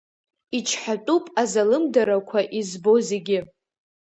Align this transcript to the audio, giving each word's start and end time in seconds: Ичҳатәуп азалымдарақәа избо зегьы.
Ичҳатәуп 0.57 1.25
азалымдарақәа 1.41 2.39
избо 2.59 2.93
зегьы. 3.07 3.39